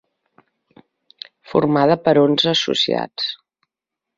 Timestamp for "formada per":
1.51-2.15